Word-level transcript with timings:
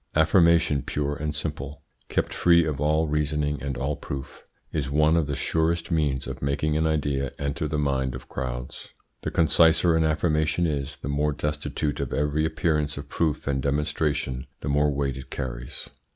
Affirmation 0.15 0.81
pure 0.81 1.15
and 1.15 1.35
simple, 1.35 1.83
kept 2.09 2.33
free 2.33 2.65
of 2.65 2.81
all 2.81 3.07
reasoning 3.07 3.61
and 3.61 3.77
all 3.77 3.95
proof, 3.95 4.47
is 4.73 4.89
one 4.89 5.15
of 5.15 5.27
the 5.27 5.35
surest 5.35 5.91
means 5.91 6.25
of 6.25 6.41
making 6.41 6.75
an 6.75 6.87
idea 6.87 7.29
enter 7.37 7.67
the 7.67 7.77
mind 7.77 8.15
of 8.15 8.27
crowds. 8.27 8.89
The 9.21 9.29
conciser 9.29 9.95
an 9.95 10.03
affirmation 10.03 10.65
is, 10.65 10.97
the 10.97 11.07
more 11.07 11.33
destitute 11.33 11.99
of 11.99 12.13
every 12.13 12.45
appearance 12.47 12.97
of 12.97 13.09
proof 13.09 13.45
and 13.45 13.61
demonstration, 13.61 14.47
the 14.61 14.69
more 14.69 14.89
weight 14.89 15.17
it 15.17 15.29
carries. 15.29 15.87